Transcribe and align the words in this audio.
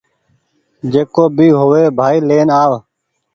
جڪو 0.91 1.23
بي 1.35 1.47
هووي 1.59 1.83
ڀآئي 1.97 2.17
لين 2.29 2.49
آو 2.61 2.73